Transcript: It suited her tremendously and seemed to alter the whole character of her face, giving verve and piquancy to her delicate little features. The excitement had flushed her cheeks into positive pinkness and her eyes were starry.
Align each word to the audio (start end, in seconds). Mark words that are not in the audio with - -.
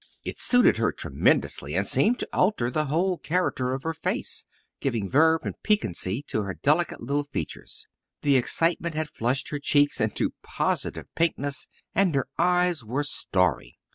It 0.25 0.39
suited 0.39 0.77
her 0.77 0.91
tremendously 0.91 1.75
and 1.75 1.87
seemed 1.87 2.17
to 2.21 2.29
alter 2.33 2.71
the 2.71 2.85
whole 2.85 3.19
character 3.19 3.71
of 3.71 3.83
her 3.83 3.93
face, 3.93 4.45
giving 4.79 5.07
verve 5.11 5.41
and 5.45 5.53
piquancy 5.61 6.23
to 6.23 6.41
her 6.41 6.55
delicate 6.55 7.01
little 7.01 7.25
features. 7.25 7.85
The 8.23 8.35
excitement 8.35 8.95
had 8.95 9.09
flushed 9.11 9.49
her 9.49 9.59
cheeks 9.59 10.01
into 10.01 10.33
positive 10.41 11.05
pinkness 11.13 11.67
and 11.93 12.15
her 12.15 12.29
eyes 12.39 12.83
were 12.83 13.03
starry. 13.03 13.77